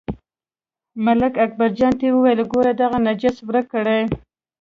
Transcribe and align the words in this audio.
ملک 1.05 1.33
اکبرجان 1.45 1.93
ته 1.99 2.07
وویل، 2.11 2.39
ګورئ 2.51 2.73
دغه 2.81 2.97
نجس 3.05 3.35
ورک 3.47 3.65
کړئ. 3.73 4.01